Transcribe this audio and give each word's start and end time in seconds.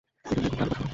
এজন্যই 0.29 0.41
কি 0.43 0.49
ক্লাবে 0.53 0.57
কাজ 0.69 0.77
করো? 0.79 0.87